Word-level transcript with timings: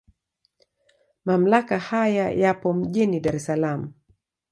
Mamlaka 1.25 1.79
haya 1.79 2.29
yapo 2.31 2.73
mjini 2.73 3.19
Dar 3.19 3.35
es 3.35 3.45
Salaam. 3.45 3.81